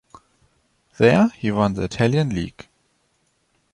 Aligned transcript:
There 0.97 1.27
he 1.35 1.51
won 1.51 1.75
the 1.75 1.83
Italian 1.83 2.29
League. 2.33 2.67